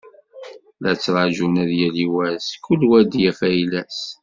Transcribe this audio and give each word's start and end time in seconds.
La 0.81 0.91
ttrağun 0.95 1.55
ad 1.63 1.71
yali 1.79 2.05
wass, 2.13 2.45
kul 2.65 2.81
wa 2.89 2.95
ad 3.01 3.11
yaf 3.21 3.39
ayla-s. 3.47 3.99